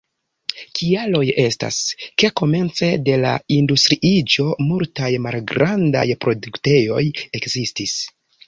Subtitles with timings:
[0.77, 1.77] Kialoj estas,
[2.23, 7.07] ke komence de la industriiĝo multaj malgrandaj produktejoj
[7.43, 7.99] ekzistis.